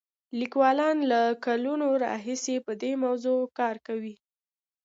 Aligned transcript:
لیکوالان 0.39 0.97
له 1.11 1.21
کلونو 1.45 1.87
راهیسې 2.05 2.55
په 2.65 2.71
دې 2.81 2.91
موضوع 3.03 3.39
کار 3.59 3.75
کوي. 3.87 4.15